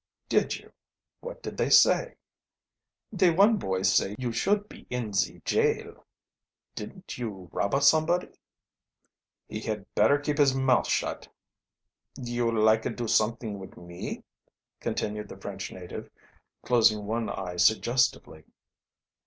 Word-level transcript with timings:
"Did 0.29 0.57
you? 0.57 0.71
What 1.19 1.43
did 1.43 1.57
they 1.57 1.69
say?" 1.69 2.15
"De 3.15 3.29
one 3.29 3.57
boy 3.57 3.83
say 3.83 4.15
you 4.17 4.31
should 4.31 4.67
be 4.67 4.87
in 4.89 5.13
ze 5.13 5.43
jail; 5.45 6.07
didn't 6.73 7.19
you 7.19 7.51
robba 7.53 7.83
somebody." 7.83 8.29
"He 9.47 9.59
had 9.59 9.93
better 9.93 10.17
keep 10.17 10.39
his 10.39 10.55
mouth 10.55 10.87
shut." 10.87 11.27
"You 12.15 12.51
lika 12.51 12.89
do 12.89 13.07
somet'ing 13.07 13.59
wid 13.59 13.77
me?" 13.77 14.23
continued 14.79 15.29
the 15.29 15.37
French 15.37 15.71
native, 15.71 16.09
closing 16.63 17.05
one 17.05 17.29
eye 17.29 17.57
suggestively. 17.57 18.45